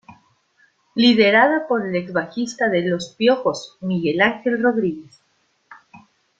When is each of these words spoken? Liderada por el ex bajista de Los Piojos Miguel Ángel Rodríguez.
Liderada 0.95 1.67
por 1.67 1.85
el 1.87 1.95
ex 1.95 2.11
bajista 2.11 2.69
de 2.69 2.81
Los 2.89 3.13
Piojos 3.15 3.77
Miguel 3.81 4.21
Ángel 4.21 4.59
Rodríguez. 4.63 5.21